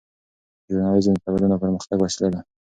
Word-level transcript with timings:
ژورنالیزم 0.71 1.13
د 1.15 1.19
تمدن 1.25 1.49
او 1.53 1.61
پرمختګ 1.63 1.97
وسیله 1.99 2.29
ده. 2.33 2.39